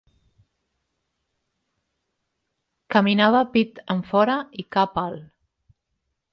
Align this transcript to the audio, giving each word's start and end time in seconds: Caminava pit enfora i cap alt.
Caminava 2.97 3.45
pit 3.59 3.85
enfora 3.97 4.41
i 4.65 4.69
cap 4.79 5.01
alt. 5.07 5.33